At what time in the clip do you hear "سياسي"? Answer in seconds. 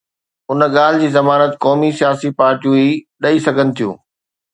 1.99-2.29